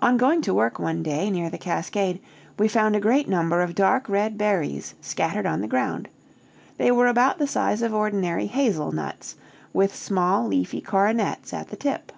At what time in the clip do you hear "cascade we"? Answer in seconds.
1.56-2.68